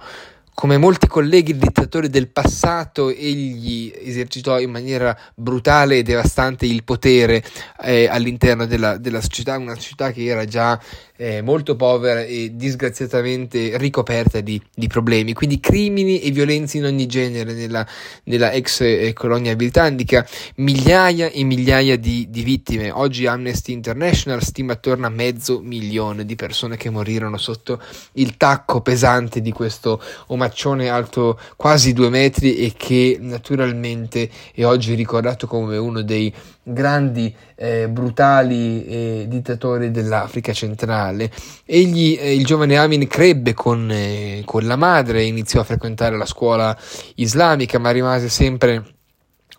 Come 0.54 0.78
molti 0.78 1.08
colleghi 1.08 1.58
dittatori 1.58 2.10
del 2.10 2.28
passato, 2.28 3.10
egli 3.10 3.92
esercitò 4.04 4.60
in 4.60 4.70
maniera 4.70 5.18
brutale 5.34 5.98
e 5.98 6.04
devastante 6.04 6.66
il 6.66 6.84
potere 6.84 7.44
eh, 7.82 8.08
all'interno 8.08 8.66
della, 8.68 8.98
della 8.98 9.22
società, 9.22 9.58
una 9.58 9.76
società 9.76 10.12
che 10.12 10.26
era 10.26 10.46
già 10.46 10.80
eh, 11.22 11.44
molto 11.44 11.76
povera 11.76 12.24
e 12.24 12.52
disgraziatamente 12.56 13.78
ricoperta 13.78 14.42
di, 14.42 14.60
di, 14.74 14.88
problemi, 14.88 15.34
quindi 15.34 15.60
crimini 15.60 16.20
e 16.20 16.32
violenze 16.32 16.78
in 16.78 16.86
ogni 16.86 17.06
genere 17.06 17.54
nella, 17.54 17.86
nella 18.24 18.52
ex 18.52 18.82
eh, 18.82 19.14
colonia 19.14 19.56
britannica, 19.56 20.28
migliaia 20.56 21.28
e 21.28 21.44
migliaia 21.44 21.96
di, 21.96 22.28
di, 22.30 22.42
vittime. 22.42 22.90
Oggi 22.90 23.28
Amnesty 23.28 23.72
International 23.72 24.42
stima 24.42 24.74
attorno 24.74 25.06
a 25.06 25.10
mezzo 25.10 25.60
milione 25.60 26.26
di 26.26 26.36
persone 26.36 26.76
che 26.76 26.90
morirono 26.90 27.38
sotto 27.38 27.80
il 28.14 28.36
tacco 28.36 28.82
pesante 28.82 29.42
di 29.42 29.52
questo 29.52 30.02
omaccione 30.42 30.90
alto 30.90 31.40
quasi 31.56 31.94
due 31.94 32.10
metri 32.10 32.58
e 32.58 32.74
che 32.76 33.18
naturalmente 33.20 34.30
è 34.54 34.66
oggi 34.66 34.96
ricordato 34.96 35.46
come 35.46 35.78
uno 35.78 36.02
dei 36.02 36.34
grandi, 36.64 37.34
eh, 37.56 37.88
brutali 37.88 38.86
eh, 38.86 39.26
dittatori 39.28 39.92
dell'Africa 39.92 40.54
centrale. 40.54 41.32
Egli, 41.66 42.18
eh, 42.20 42.36
il 42.36 42.46
giovane 42.46 42.78
Amin, 42.78 43.08
crebbe 43.08 43.54
con, 43.54 43.90
eh, 43.92 44.42
con 44.46 44.66
la 44.66 44.76
madre, 44.76 45.24
iniziò 45.24 45.62
a 45.62 45.66
frequentare 45.66 46.18
la 46.18 46.26
scuola 46.26 46.76
islamica, 47.16 47.78
ma 47.80 47.92
rimase 47.92 48.30
sempre 48.30 48.91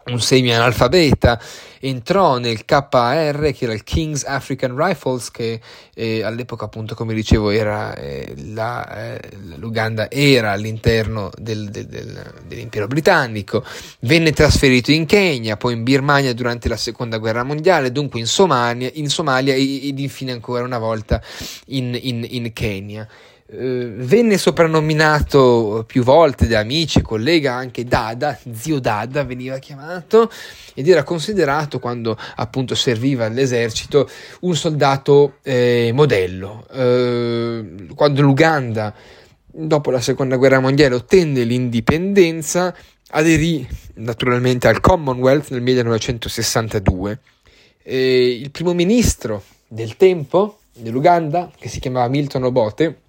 un 0.06 0.20
semi-analfabeta, 0.20 1.40
entrò 1.80 2.38
nel 2.38 2.64
KAR, 2.64 3.52
che 3.52 3.64
era 3.64 3.72
il 3.72 3.82
King's 3.84 4.24
African 4.24 4.76
Rifles, 4.76 5.30
che 5.30 5.60
eh, 5.94 6.22
all'epoca, 6.22 6.66
appunto, 6.66 6.94
come 6.94 7.14
dicevo, 7.14 7.50
era, 7.50 7.94
eh, 7.94 8.34
la, 8.52 9.14
eh, 9.14 9.20
l'Uganda 9.56 10.10
era 10.10 10.52
all'interno 10.52 11.30
del, 11.36 11.70
del, 11.70 11.86
del, 11.86 12.32
dell'impero 12.46 12.86
britannico, 12.86 13.64
venne 14.00 14.32
trasferito 14.32 14.92
in 14.92 15.06
Kenya, 15.06 15.56
poi 15.56 15.74
in 15.74 15.82
Birmania 15.82 16.32
durante 16.34 16.68
la 16.68 16.76
seconda 16.76 17.18
guerra 17.18 17.42
mondiale, 17.42 17.92
dunque 17.92 18.20
in 18.20 18.26
Somalia, 18.26 18.90
in 18.94 19.08
Somalia 19.08 19.54
ed 19.54 19.98
infine 19.98 20.32
ancora 20.32 20.62
una 20.62 20.78
volta 20.78 21.20
in, 21.66 21.98
in, 22.00 22.26
in 22.28 22.52
Kenya. 22.52 23.08
Eh, 23.54 23.92
venne 23.96 24.38
soprannominato 24.38 25.84
più 25.86 26.02
volte 26.02 26.46
da 26.46 26.60
amici, 26.60 27.02
collega, 27.02 27.52
anche 27.52 27.84
Dada, 27.84 28.38
zio 28.54 28.78
Dada 28.80 29.24
veniva 29.24 29.58
chiamato, 29.58 30.30
ed 30.72 30.88
era 30.88 31.02
considerato, 31.02 31.78
quando 31.78 32.16
appunto 32.36 32.74
serviva 32.74 33.26
all'esercito, 33.26 34.08
un 34.40 34.56
soldato 34.56 35.34
eh, 35.42 35.90
modello. 35.92 36.66
Eh, 36.72 37.88
quando 37.94 38.22
l'Uganda, 38.22 38.94
dopo 39.44 39.90
la 39.90 40.00
seconda 40.00 40.36
guerra 40.36 40.60
mondiale, 40.60 40.94
ottenne 40.94 41.44
l'indipendenza, 41.44 42.74
aderì 43.10 43.68
naturalmente 43.96 44.66
al 44.66 44.80
Commonwealth 44.80 45.50
nel 45.50 45.60
1962. 45.60 47.18
il 47.84 48.50
primo 48.50 48.72
ministro 48.72 49.42
del 49.68 49.98
tempo 49.98 50.60
dell'Uganda, 50.74 51.50
che 51.58 51.68
si 51.68 51.80
chiamava 51.80 52.08
Milton 52.08 52.44
Obote, 52.44 53.01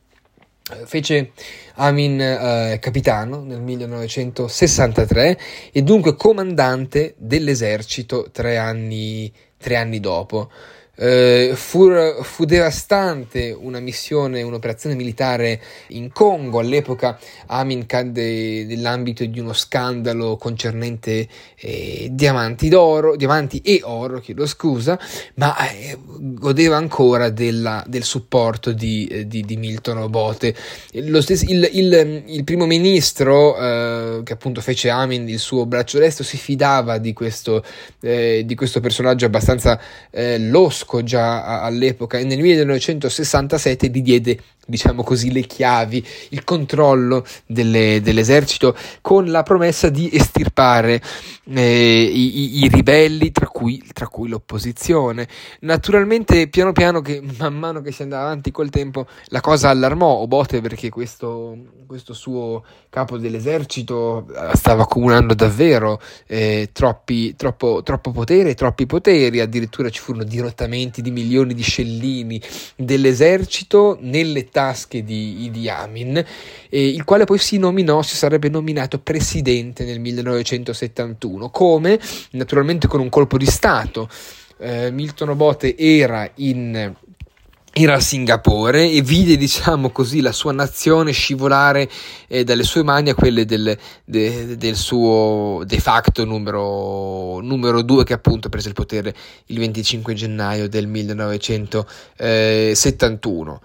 fece 0.86 1.32
Amin 1.76 2.20
eh, 2.22 2.78
capitano 2.80 3.44
nel 3.44 3.60
1963 3.62 5.38
e 5.72 5.82
dunque 5.82 6.16
comandante 6.16 7.16
dell'esercito 7.18 8.30
tre 8.32 8.58
anni, 8.58 9.32
tre 9.58 9.76
anni 9.76 10.00
dopo. 10.00 10.50
Uh, 10.96 11.56
fu, 11.56 11.90
fu, 12.22 12.46
devastante 12.46 13.52
una 13.52 13.80
missione, 13.80 14.44
un'operazione 14.44 14.94
militare 14.94 15.60
in 15.88 16.12
Congo. 16.12 16.60
All'epoca 16.60 17.18
Amin 17.48 17.88
cadde 17.88 18.64
nell'ambito 18.64 19.26
di 19.26 19.40
uno 19.40 19.54
scandalo 19.54 20.38
concernente 20.38 21.28
eh, 21.56 22.10
diamanti 22.12 22.70
diamanti 23.16 23.62
e 23.62 23.82
oro, 23.84 24.20
chiedo 24.20 24.46
scusa, 24.46 25.00
ma 25.36 25.58
eh, 25.68 25.98
godeva 26.00 26.78
ancora 26.78 27.32
della, 27.32 27.84
del 27.88 28.04
supporto 28.04 28.72
di, 28.72 29.08
eh, 29.08 29.28
di, 29.28 29.42
di 29.42 29.58
Milton 29.58 29.98
Obote. 29.98 30.56
Stesso, 31.22 31.46
il, 31.48 31.68
il, 31.74 32.24
il, 32.28 32.44
primo 32.44 32.68
ministro, 32.68 33.58
eh, 33.58 34.22
che 34.24 34.34
appunto 34.34 34.62
fece 34.62 34.92
Amin 34.92 35.28
il 35.28 35.40
suo 35.40 35.66
braccio 35.66 35.98
destro, 35.98 36.24
si 36.24 36.38
fidava 36.38 37.00
di 37.00 37.14
questo, 37.14 37.66
eh, 38.00 38.44
di 38.46 38.54
questo 38.54 38.80
personaggio 38.80 39.26
abbastanza 39.26 39.80
losco 40.38 40.82
Mosco 40.84 41.04
già 41.04 41.62
all'epoca. 41.62 42.18
E 42.18 42.24
nel 42.24 42.40
1967 42.40 43.88
gli 43.88 44.02
diede 44.02 44.40
diciamo 44.66 45.04
così, 45.04 45.32
le 45.32 45.42
chiavi, 45.42 46.06
il 46.30 46.44
controllo 46.44 47.26
delle, 47.46 48.02
dell'esercito 48.02 48.76
con 49.02 49.26
la 49.26 49.44
promessa 49.44 49.90
di 49.90 50.10
estirpare 50.12 51.02
eh, 51.52 52.02
i, 52.02 52.64
i, 52.64 52.68
ribelli, 52.68 53.32
tra 53.32 53.48
cui, 53.48 53.84
tra 53.94 54.08
cui, 54.08 54.30
l'opposizione. 54.30 55.28
Naturalmente, 55.62 56.48
piano 56.48 56.72
piano, 56.72 57.02
che, 57.02 57.22
man 57.38 57.56
mano 57.56 57.82
che 57.82 57.92
si 57.92 58.04
andava 58.04 58.24
avanti 58.24 58.52
col 58.52 58.70
tempo, 58.70 59.08
la 59.26 59.42
cosa 59.42 59.70
allarmò 59.70 60.08
Obote 60.08 60.62
perché 60.62 60.90
questo, 60.90 61.58
questo 61.86 62.14
suo 62.14 62.64
capo 62.90 63.18
dell'esercito 63.18 64.28
eh, 64.30 64.56
stava 64.56 64.84
accumulando 64.84 65.34
davvero 65.34 66.00
eh, 66.28 66.70
troppi, 66.72 67.36
troppo, 67.36 67.82
troppo 67.84 68.12
potere, 68.12 68.54
troppi 68.54 68.86
poteri, 68.86 69.40
addirittura 69.40 69.90
ci 69.90 70.00
furono 70.00 70.24
dirottamenti 70.24 71.02
di 71.02 71.12
milioni 71.12 71.54
di 71.54 71.64
scellini 71.64 72.42
dell'esercito 72.76 73.98
nelle 74.00 74.50
tasche 74.54 75.04
di 75.04 75.46
Idi 75.46 75.68
Amin, 75.68 76.16
eh, 76.70 76.88
il 76.88 77.04
quale 77.04 77.26
poi 77.26 77.40
si 77.40 77.58
nominò, 77.58 78.04
si 78.04 78.16
sarebbe 78.16 78.48
nominato 78.50 79.00
presidente 79.00 79.84
nel 79.84 80.00
1971, 80.00 81.50
come 81.50 82.00
naturalmente 82.32 82.88
con 82.88 83.02
un 83.02 83.10
colpo 83.10 83.38
di 83.38 83.48
Stato. 83.48 84.08
Eh, 84.60 84.92
Milton 84.92 85.30
Obote 85.30 85.76
era 85.76 86.30
in 86.36 86.94
era 87.76 87.96
a 87.96 88.00
Singapore 88.00 88.92
e 88.92 89.02
vide, 89.02 89.36
diciamo 89.36 89.90
così, 89.90 90.22
la 90.22 90.32
sua 90.32 90.52
nazione 90.52 91.12
scivolare 91.12 91.90
eh, 92.28 92.44
dalle 92.44 92.62
sue 92.62 92.84
mani 92.84 93.10
a 93.10 93.16
quelle 93.16 93.46
del, 93.46 93.76
de, 94.06 94.58
del 94.58 94.76
suo 94.76 95.64
de 95.66 95.80
facto 95.80 96.24
numero, 96.24 97.40
numero 97.42 97.82
due 97.82 98.04
che 98.04 98.14
appunto 98.14 98.50
prese 98.50 98.68
il 98.68 98.76
potere 98.76 99.16
il 99.48 99.58
25 99.58 100.14
gennaio 100.14 100.70
del 100.70 100.86
1971. 100.86 103.62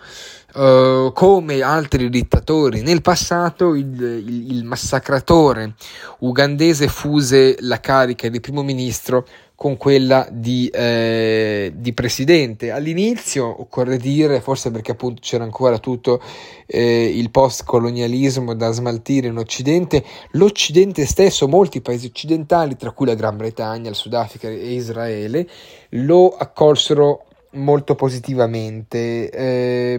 Uh, 0.50 1.12
come 1.12 1.60
altri 1.60 2.08
dittatori 2.08 2.80
nel 2.80 3.02
passato, 3.02 3.74
il, 3.74 4.00
il, 4.00 4.52
il, 4.52 4.64
massacratore 4.64 5.74
ugandese 6.20 6.88
fuse 6.88 7.58
la 7.60 7.80
carica 7.80 8.30
di 8.30 8.40
primo 8.40 8.62
ministro 8.62 9.26
con 9.58 9.76
quella 9.76 10.28
di, 10.30 10.68
eh, 10.68 11.72
di 11.74 11.92
presidente. 11.92 12.70
All'inizio, 12.70 13.60
occorre 13.60 13.96
dire, 13.96 14.40
forse 14.40 14.70
perché 14.70 14.92
appunto 14.92 15.20
c'era 15.20 15.42
ancora 15.42 15.80
tutto 15.80 16.22
eh, 16.64 17.06
il 17.06 17.28
post-colonialismo 17.32 18.54
da 18.54 18.70
smaltire 18.70 19.26
in 19.26 19.36
Occidente, 19.36 20.04
l'Occidente 20.32 21.04
stesso, 21.06 21.48
molti 21.48 21.80
paesi 21.80 22.06
occidentali, 22.06 22.76
tra 22.76 22.92
cui 22.92 23.06
la 23.06 23.16
Gran 23.16 23.36
Bretagna, 23.36 23.88
il 23.88 23.96
Sudafrica 23.96 24.48
e 24.48 24.74
Israele, 24.74 25.48
lo 25.88 26.36
accolsero 26.36 27.24
molto 27.52 27.94
positivamente. 27.94 29.30
Eh, 29.30 29.96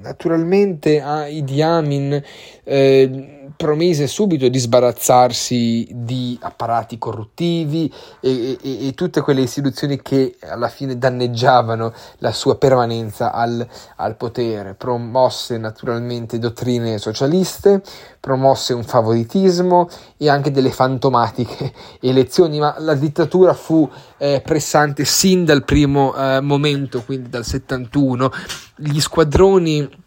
naturalmente 0.00 1.00
a 1.00 1.26
Idi 1.26 1.62
Amin 1.62 2.22
eh, 2.64 3.50
promise 3.56 4.06
subito 4.06 4.48
di 4.48 4.58
sbarazzarsi 4.58 5.88
di 5.92 6.38
apparati 6.40 6.98
corruttivi 6.98 7.92
e, 8.20 8.58
e, 8.60 8.88
e, 8.88 8.94
tutte 8.94 9.20
quelle 9.22 9.40
istituzioni 9.40 10.00
che 10.02 10.36
alla 10.40 10.68
fine 10.68 10.98
danneggiavano 10.98 11.92
la 12.18 12.32
sua 12.32 12.56
permanenza 12.56 13.32
al, 13.32 13.66
al 13.96 14.16
potere. 14.16 14.74
Promosse 14.74 15.58
naturalmente 15.58 16.38
dottrine 16.38 16.98
socialiste, 16.98 17.82
promosse 18.20 18.74
un 18.74 18.84
favoritismo 18.84 19.88
e 20.16 20.28
anche 20.28 20.50
delle 20.50 20.70
fantomatiche 20.70 21.72
elezioni, 22.00 22.58
ma 22.58 22.74
la 22.78 22.94
dittatura 22.94 23.54
fu 23.54 23.88
eh, 24.18 24.42
pressante 24.44 25.04
sin 25.04 25.44
dal 25.44 25.64
primo 25.64 26.14
eh, 26.16 26.40
momento, 26.40 27.02
quindi 27.02 27.28
dal 27.28 27.44
71. 27.44 28.30
Gli 28.76 29.00
squadroni 29.00 30.04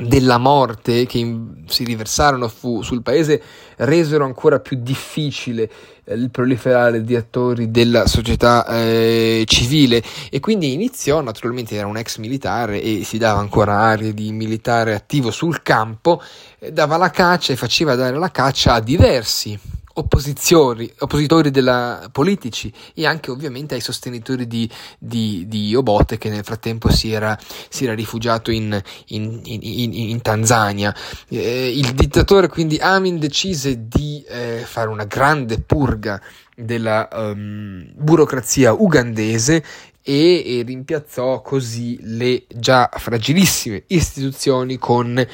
della 0.00 0.38
morte 0.38 1.06
che 1.06 1.18
in, 1.18 1.64
si 1.66 1.84
riversarono 1.84 2.48
fu, 2.48 2.82
sul 2.82 3.02
paese 3.02 3.42
resero 3.78 4.24
ancora 4.24 4.60
più 4.60 4.78
difficile 4.80 5.68
eh, 6.04 6.14
il 6.14 6.30
proliferare 6.30 7.02
di 7.02 7.16
attori 7.16 7.70
della 7.70 8.06
società 8.06 8.64
eh, 8.66 9.42
civile 9.46 10.02
e 10.30 10.38
quindi 10.40 10.72
iniziò, 10.72 11.20
naturalmente 11.20 11.74
era 11.74 11.86
un 11.86 11.96
ex 11.96 12.18
militare 12.18 12.80
e 12.80 13.02
si 13.04 13.18
dava 13.18 13.40
ancora 13.40 13.78
aria 13.78 14.12
di 14.12 14.30
militare 14.32 14.94
attivo 14.94 15.30
sul 15.30 15.62
campo, 15.62 16.22
eh, 16.60 16.72
dava 16.72 16.96
la 16.96 17.10
caccia 17.10 17.52
e 17.52 17.56
faceva 17.56 17.94
dare 17.96 18.16
la 18.16 18.30
caccia 18.30 18.74
a 18.74 18.80
diversi 18.80 19.58
oppositori, 19.98 20.92
oppositori 20.98 21.50
della, 21.50 22.08
politici 22.12 22.72
e 22.94 23.06
anche 23.06 23.30
ovviamente 23.30 23.74
ai 23.74 23.80
sostenitori 23.80 24.46
di, 24.46 24.68
di, 24.98 25.44
di 25.48 25.74
Obote 25.74 26.18
che 26.18 26.28
nel 26.28 26.44
frattempo 26.44 26.90
si 26.90 27.12
era, 27.12 27.38
si 27.68 27.84
era 27.84 27.94
rifugiato 27.94 28.50
in, 28.50 28.80
in, 29.06 29.40
in, 29.44 29.92
in 29.92 30.22
Tanzania. 30.22 30.94
Eh, 31.28 31.76
il 31.76 31.92
dittatore 31.92 32.48
quindi 32.48 32.76
Amin 32.76 33.18
decise 33.18 33.88
di 33.88 34.24
eh, 34.28 34.62
fare 34.64 34.88
una 34.88 35.04
grande 35.04 35.60
purga 35.60 36.20
della 36.54 37.08
um, 37.12 37.88
burocrazia 37.94 38.72
ugandese 38.72 39.64
e, 40.02 40.58
e 40.58 40.62
rimpiazzò 40.66 41.42
così 41.42 41.98
le 42.02 42.44
già 42.48 42.88
fragilissime 42.92 43.84
istituzioni 43.88 44.78
con 44.78 45.24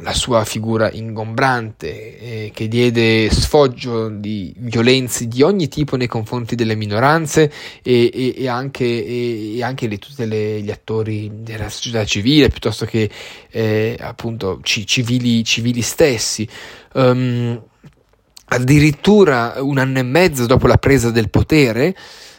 la 0.00 0.12
sua 0.12 0.44
figura 0.44 0.90
ingombrante 0.90 2.18
eh, 2.18 2.50
che 2.52 2.68
diede 2.68 3.30
sfoggio 3.30 4.10
di 4.10 4.52
violenze 4.58 5.26
di 5.26 5.42
ogni 5.42 5.68
tipo 5.68 5.96
nei 5.96 6.06
confronti 6.06 6.54
delle 6.54 6.74
minoranze 6.74 7.50
e, 7.82 8.10
e, 8.12 8.34
e 8.36 8.48
anche, 8.48 8.84
e, 8.84 9.62
anche 9.62 9.88
di 9.88 9.98
tutti 9.98 10.26
gli 10.26 10.70
attori 10.70 11.30
della 11.42 11.70
società 11.70 12.04
civile 12.04 12.48
piuttosto 12.48 12.84
che 12.84 13.08
eh, 13.50 13.96
appunto 13.98 14.60
c- 14.62 14.84
civili, 14.84 15.42
civili, 15.44 15.80
stessi. 15.80 16.46
Um, 16.92 17.60
addirittura 18.48 19.54
un 19.58 19.78
anno 19.78 19.98
e 19.98 20.02
mezzo 20.02 20.46
dopo 20.46 20.66
la 20.66 20.76
presa 20.76 21.10
del 21.10 21.30
potere 21.30 21.94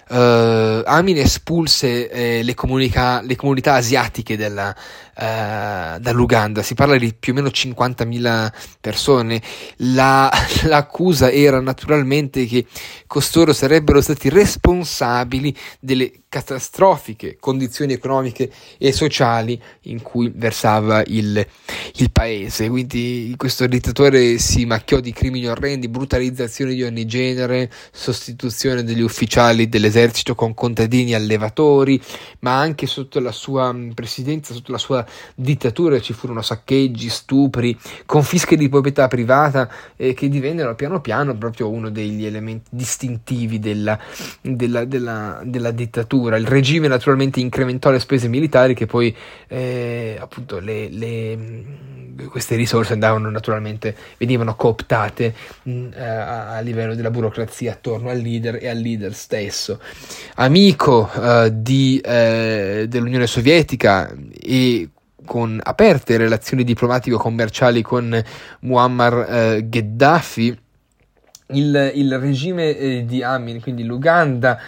Uh, 0.10 0.84
Amin 0.86 1.18
espulse 1.18 2.10
eh, 2.10 2.42
le, 2.42 2.54
comunica- 2.54 3.20
le, 3.22 3.36
comunità 3.36 3.74
asiatiche 3.74 4.38
della, 4.38 4.74
uh, 5.18 6.00
dall'Uganda, 6.00 6.62
si 6.62 6.76
parla 6.76 6.98
di 6.98 7.14
più 7.14 7.34
o 7.34 7.36
meno 7.36 7.48
50.000 7.50 8.52
persone. 8.80 9.42
La, 9.78 10.32
l'accusa 10.66 11.32
era 11.32 11.60
naturalmente 11.60 12.46
che 12.46 12.66
costoro 13.08 13.54
sarebbero 13.54 14.02
stati 14.02 14.30
responsabili 14.30 15.56
delle 15.80 16.12
catastrofiche 16.30 17.38
condizioni 17.40 17.94
economiche 17.94 18.52
e 18.78 18.92
sociali 18.92 19.60
in 19.84 20.02
cui 20.02 20.32
versava 20.34 21.02
il, 21.08 21.46
il 21.96 22.12
paese. 22.12 22.70
Quindi 22.70 23.34
questo 23.38 23.66
dittatore 23.66 24.38
si 24.38 24.66
macchiò 24.66 25.00
di 25.00 25.14
crimini 25.14 25.48
orrendi, 25.48 25.88
brutalizzazioni 25.88 26.76
di 26.76 26.84
ogni 26.84 27.06
genere, 27.06 27.72
sostituzione 27.92 28.84
degli 28.84 29.02
ufficiali 29.02 29.70
dell'esercito 29.70 30.36
con 30.36 30.54
contadini 30.54 31.14
allevatori, 31.14 32.00
ma 32.40 32.60
anche 32.60 32.88
sotto 32.88 33.20
la 33.20 33.32
sua 33.32 33.76
presidenza, 33.94 34.54
sotto 34.54 34.72
la 34.72 34.78
sua 34.78 35.07
dittatura 35.36 36.00
ci 36.00 36.14
furono 36.14 36.42
saccheggi, 36.42 37.10
stupri, 37.10 37.78
confische 38.06 38.56
di 38.56 38.70
proprietà 38.70 39.08
privata 39.08 39.70
eh, 39.96 40.14
che 40.14 40.30
divennero 40.30 40.76
piano 40.76 41.02
piano 41.02 41.36
proprio 41.36 41.70
uno 41.70 41.90
degli 41.90 42.26
elementi 42.26 42.70
distintivi 42.72 43.60
della, 43.60 43.98
della, 44.42 44.86
della, 44.86 45.42
della 45.44 45.72
dittatura. 45.72 46.38
Il 46.38 46.48
regime 46.48 46.88
naturalmente 46.88 47.40
incrementò 47.40 47.92
le 47.92 48.00
spese 48.00 48.28
militari 48.28 48.74
che 48.74 48.86
poi 48.86 49.16
eh, 49.48 50.18
appunto 50.20 50.60
le, 50.60 50.90
le, 50.90 51.38
queste 52.30 52.56
risorse 52.56 52.94
andavano 52.94 53.30
naturalmente, 53.30 53.96
venivano 54.18 54.56
cooptate 54.56 55.34
mh, 55.64 55.88
a, 55.96 56.56
a, 56.56 56.60
livello 56.62 56.96
della 56.96 57.12
burocrazia 57.12 57.74
attorno 57.74 58.10
al 58.10 58.20
leader 58.20 58.58
e 58.62 58.68
al 58.68 58.78
leader 58.78 59.14
stesso. 59.14 59.80
Amico 60.36 61.10
eh, 61.12 61.52
di, 61.54 62.00
eh, 62.04 62.86
dell'Unione 62.88 63.28
Sovietica 63.28 64.14
e 64.40 64.90
con 65.28 65.60
aperte 65.62 66.18
relazioni 66.18 66.64
diplomatico-commerciali 66.64 67.84
con 67.84 68.24
Muammar 68.62 69.26
eh, 69.30 69.70
Gheddafi, 69.70 70.60
il, 71.50 71.92
il, 71.96 72.20
regime 72.20 72.76
eh, 72.76 73.06
di 73.06 73.24
Amin, 73.24 73.62
quindi 73.62 73.84
l'Uganda 73.84 74.60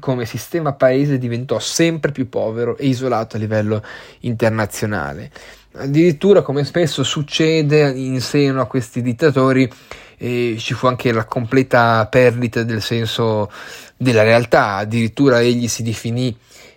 come 0.00 0.24
sistema 0.24 0.72
paese 0.72 1.18
diventò 1.18 1.58
sempre 1.58 2.10
più 2.10 2.28
povero 2.28 2.76
e 2.76 2.86
isolato 2.86 3.36
a 3.36 3.38
livello 3.38 3.82
internazionale. 4.20 5.30
Addirittura, 5.76 6.42
come 6.42 6.64
spesso 6.64 7.02
succede 7.02 7.90
in 7.90 8.20
seno 8.20 8.60
a 8.60 8.66
questi 8.66 9.02
dittatori, 9.02 9.70
eh, 10.18 10.56
ci 10.58 10.74
fu 10.74 10.86
anche 10.86 11.12
la 11.12 11.24
completa 11.24 12.06
perdita 12.06 12.62
del 12.62 12.80
senso 12.80 13.50
della 13.96 14.22
realtà. 14.22 14.76
Addirittura 14.76 15.40
egli 15.40 15.68
si 15.68 15.82
definì 15.82 16.36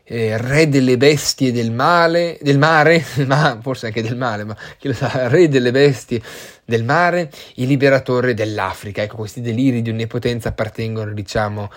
eh, 0.10 0.38
re 0.38 0.70
delle 0.70 0.96
bestie 0.96 1.52
del 1.52 1.72
male, 1.72 2.38
del 2.42 2.58
mare, 2.58 3.04
ma 3.28 3.60
forse 3.62 3.88
anche 3.88 4.02
del 4.02 4.16
male, 4.16 4.46
ma 4.46 4.56
chi 4.78 4.88
lo 4.88 4.94
sa, 4.94 5.28
re 5.28 5.50
delle 5.50 5.72
bestie 5.72 6.22
del 6.68 6.84
mare, 6.84 7.32
il 7.56 7.68
liberatore 7.68 8.34
dell'Africa. 8.34 9.02
Ecco, 9.02 9.16
questi 9.16 9.40
deliri 9.40 9.82
di 9.82 9.90
onnipotenza 9.90 10.50
appartengono, 10.50 11.14
diciamo, 11.14 11.72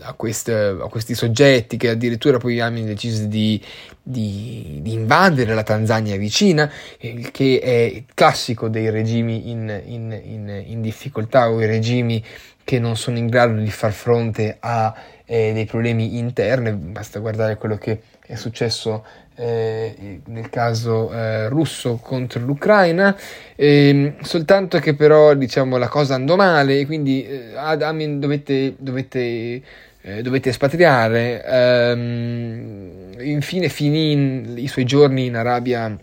a, 0.00 0.12
queste, 0.14 0.52
a 0.52 0.88
questi 0.88 1.14
soggetti 1.14 1.76
che 1.76 1.90
addirittura 1.90 2.38
poi 2.38 2.58
Amin 2.58 2.84
decise 2.84 3.28
di, 3.28 3.62
di, 4.02 4.80
di, 4.82 4.92
invadere 4.92 5.54
la 5.54 5.62
Tanzania 5.62 6.16
vicina, 6.16 6.68
il 6.98 7.30
che 7.30 7.60
è 7.60 8.02
classico 8.12 8.68
dei 8.68 8.90
regimi 8.90 9.50
in, 9.50 9.82
in, 9.86 10.20
in, 10.24 10.64
in 10.66 10.80
difficoltà 10.82 11.48
o 11.48 11.60
i 11.60 11.66
regimi 11.66 12.24
che 12.64 12.80
non 12.80 12.96
sono 12.96 13.18
in 13.18 13.28
grado 13.28 13.54
di 13.54 13.70
far 13.70 13.92
fronte 13.92 14.56
a 14.58 14.92
eh, 15.26 15.52
dei 15.52 15.66
problemi 15.66 16.18
interni, 16.18 16.72
basta 16.72 17.20
guardare 17.20 17.56
quello 17.56 17.76
che 17.76 18.00
è 18.26 18.34
successo 18.34 19.04
eh, 19.36 20.20
nel 20.26 20.48
caso 20.48 21.12
eh, 21.12 21.48
russo 21.48 21.98
contro 22.02 22.40
l'Ucraina, 22.40 23.16
ehm, 23.56 24.20
soltanto 24.22 24.78
che 24.78 24.94
però 24.94 25.34
diciamo 25.34 25.76
la 25.76 25.88
cosa 25.88 26.14
andò 26.14 26.36
male 26.36 26.80
e 26.80 26.86
quindi 26.86 27.26
eh, 27.26 27.54
Amin 27.56 28.20
dovette, 28.20 28.74
dovette, 28.78 29.62
eh, 30.00 30.22
dovette 30.22 30.50
espatriare, 30.50 31.44
ehm, 31.44 33.14
infine 33.20 33.68
finì 33.68 34.12
in, 34.12 34.54
i 34.56 34.68
suoi 34.68 34.84
giorni 34.84 35.26
in 35.26 35.36
Arabia 35.36 35.96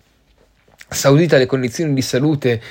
Saudita, 0.90 1.38
le 1.38 1.46
condizioni 1.46 1.94
di 1.94 2.02
salute 2.02 2.62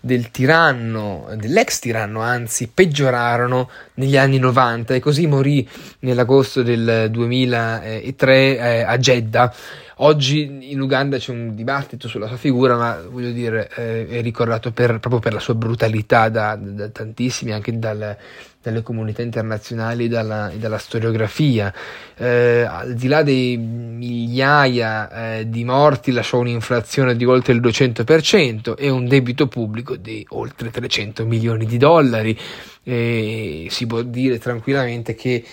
del 0.00 0.30
tiranno, 0.30 1.28
dell'ex 1.36 1.78
tiranno 1.78 2.20
anzi, 2.20 2.68
peggiorarono 2.72 3.68
negli 3.94 4.16
anni 4.16 4.38
90 4.38 4.94
e 4.94 5.00
così 5.00 5.26
morì 5.26 5.68
nell'agosto 6.00 6.62
del 6.62 7.08
2003 7.10 8.58
eh, 8.58 8.82
a 8.82 8.96
Jeddah. 8.96 9.54
Oggi 10.02 10.70
in 10.72 10.80
Uganda 10.80 11.18
c'è 11.18 11.30
un 11.30 11.54
dibattito 11.54 12.08
sulla 12.08 12.26
sua 12.26 12.38
figura, 12.38 12.74
ma 12.74 13.02
voglio 13.06 13.32
dire, 13.32 13.68
eh, 13.76 14.08
è 14.08 14.22
ricordato 14.22 14.72
per, 14.72 14.98
proprio 14.98 15.20
per 15.20 15.34
la 15.34 15.40
sua 15.40 15.54
brutalità 15.54 16.30
da, 16.30 16.56
da 16.58 16.88
tantissimi, 16.88 17.52
anche 17.52 17.78
dal, 17.78 18.16
dalle 18.62 18.82
comunità 18.82 19.20
internazionali 19.20 20.06
e 20.06 20.08
dalla, 20.08 20.50
dalla, 20.54 20.78
storiografia. 20.78 21.70
Eh, 22.16 22.62
al 22.62 22.94
di 22.94 23.08
là 23.08 23.22
dei 23.22 23.58
migliaia 23.58 25.36
eh, 25.36 25.50
di 25.50 25.64
morti, 25.64 26.12
lasciò 26.12 26.38
un'inflazione 26.38 27.14
di 27.14 27.26
oltre 27.26 27.52
il 27.52 27.60
200% 27.60 28.76
e 28.78 28.88
un 28.88 29.06
debito 29.06 29.48
pubblico 29.48 29.96
di 29.96 30.24
oltre 30.30 30.70
300 30.70 31.26
milioni 31.26 31.66
di 31.66 31.76
dollari. 31.76 32.38
Eh, 32.82 33.66
si 33.68 33.86
può 33.86 34.00
dire 34.02 34.38
tranquillamente 34.38 35.14
che 35.14 35.44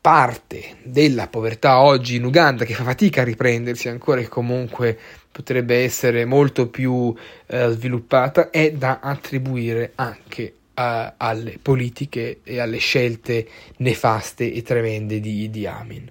parte 0.00 0.76
della 0.84 1.26
povertà 1.26 1.80
oggi 1.80 2.16
in 2.16 2.24
Uganda, 2.24 2.64
che 2.64 2.74
fa 2.74 2.84
fatica 2.84 3.22
a 3.22 3.24
riprendersi 3.24 3.88
ancora 3.88 4.20
e 4.20 4.28
comunque 4.28 4.96
potrebbe 5.32 5.82
essere 5.82 6.24
molto 6.24 6.68
più 6.68 7.14
eh, 7.46 7.70
sviluppata, 7.70 8.50
è 8.50 8.72
da 8.72 9.00
attribuire 9.00 9.92
anche 9.96 10.54
a, 10.74 11.14
alle 11.16 11.58
politiche 11.60 12.40
e 12.44 12.60
alle 12.60 12.78
scelte 12.78 13.48
nefaste 13.78 14.52
e 14.52 14.62
tremende 14.62 15.20
di 15.20 15.42
Idi 15.42 15.66
Amin. 15.66 16.10